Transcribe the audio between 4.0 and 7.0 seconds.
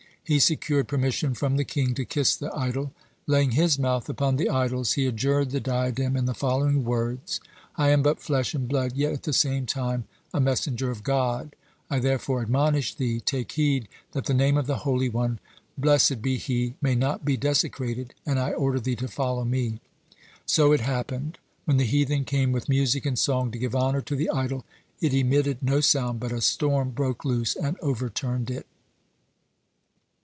upon the idol's, he adjured the diadem in the following